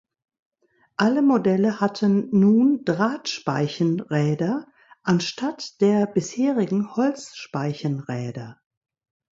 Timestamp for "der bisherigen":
5.79-6.95